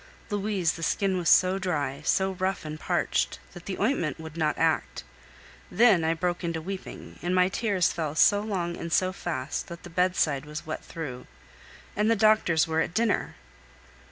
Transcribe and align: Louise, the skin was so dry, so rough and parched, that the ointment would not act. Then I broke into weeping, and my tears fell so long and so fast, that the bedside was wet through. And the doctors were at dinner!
Louise, 0.31 0.73
the 0.73 0.81
skin 0.81 1.15
was 1.19 1.29
so 1.29 1.59
dry, 1.59 2.01
so 2.03 2.31
rough 2.31 2.65
and 2.65 2.79
parched, 2.79 3.37
that 3.53 3.67
the 3.67 3.77
ointment 3.77 4.19
would 4.19 4.35
not 4.35 4.57
act. 4.57 5.03
Then 5.69 6.03
I 6.03 6.15
broke 6.15 6.43
into 6.43 6.59
weeping, 6.59 7.19
and 7.21 7.35
my 7.35 7.49
tears 7.49 7.93
fell 7.93 8.15
so 8.15 8.41
long 8.41 8.75
and 8.75 8.91
so 8.91 9.13
fast, 9.13 9.67
that 9.67 9.83
the 9.83 9.91
bedside 9.91 10.43
was 10.47 10.65
wet 10.65 10.83
through. 10.83 11.27
And 11.95 12.09
the 12.09 12.15
doctors 12.15 12.67
were 12.67 12.81
at 12.81 12.95
dinner! 12.95 13.35